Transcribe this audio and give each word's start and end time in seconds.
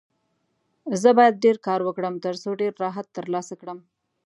زه 1.01 1.09
باید 1.17 1.41
ډېر 1.43 1.57
کار 1.67 1.79
وکړم، 1.83 2.15
ترڅو 2.25 2.49
ډېر 2.61 2.73
راحت 2.83 3.07
ترلاسه 3.17 3.53
کړم. 3.61 3.79